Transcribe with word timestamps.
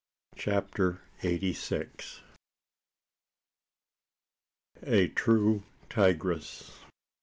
CHAPTER 0.35 0.99
EIGHTY 1.21 1.53
SIX. 1.53 2.21
A 4.81 5.09
TRUE 5.09 5.61
TIGRESS. 5.91 6.71